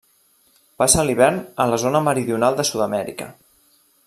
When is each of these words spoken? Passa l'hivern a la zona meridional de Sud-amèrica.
Passa 0.83 1.05
l'hivern 1.09 1.37
a 1.65 1.69
la 1.73 1.79
zona 1.85 2.03
meridional 2.09 2.61
de 2.61 2.69
Sud-amèrica. 2.71 3.33